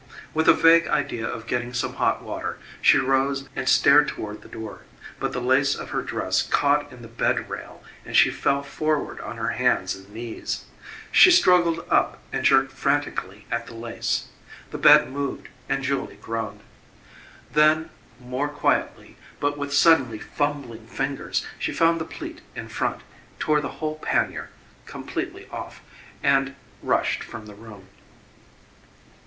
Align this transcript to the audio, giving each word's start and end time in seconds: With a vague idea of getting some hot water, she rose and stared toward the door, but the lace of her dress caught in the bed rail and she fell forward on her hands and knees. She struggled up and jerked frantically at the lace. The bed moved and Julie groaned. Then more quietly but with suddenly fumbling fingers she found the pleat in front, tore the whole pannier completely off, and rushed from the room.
With 0.33 0.49
a 0.49 0.53
vague 0.55 0.87
idea 0.87 1.27
of 1.27 1.45
getting 1.45 1.75
some 1.75 1.97
hot 1.97 2.23
water, 2.23 2.57
she 2.81 2.97
rose 2.97 3.47
and 3.55 3.69
stared 3.69 4.07
toward 4.07 4.41
the 4.41 4.47
door, 4.47 4.81
but 5.19 5.31
the 5.31 5.39
lace 5.39 5.75
of 5.75 5.91
her 5.91 6.01
dress 6.01 6.41
caught 6.41 6.91
in 6.91 7.03
the 7.03 7.07
bed 7.07 7.51
rail 7.51 7.83
and 8.03 8.17
she 8.17 8.31
fell 8.31 8.63
forward 8.63 9.19
on 9.21 9.37
her 9.37 9.49
hands 9.49 9.93
and 9.95 10.09
knees. 10.11 10.65
She 11.11 11.29
struggled 11.29 11.85
up 11.87 12.17
and 12.33 12.43
jerked 12.43 12.71
frantically 12.71 13.45
at 13.51 13.67
the 13.67 13.75
lace. 13.75 14.29
The 14.71 14.79
bed 14.79 15.11
moved 15.11 15.49
and 15.69 15.83
Julie 15.83 16.15
groaned. 16.19 16.61
Then 17.53 17.91
more 18.19 18.49
quietly 18.49 19.17
but 19.39 19.55
with 19.55 19.71
suddenly 19.71 20.17
fumbling 20.17 20.87
fingers 20.87 21.45
she 21.59 21.71
found 21.71 22.01
the 22.01 22.05
pleat 22.05 22.41
in 22.55 22.69
front, 22.69 23.01
tore 23.37 23.61
the 23.61 23.73
whole 23.77 23.99
pannier 23.99 24.49
completely 24.87 25.47
off, 25.51 25.79
and 26.23 26.55
rushed 26.81 27.21
from 27.23 27.45
the 27.45 27.53
room. 27.53 27.85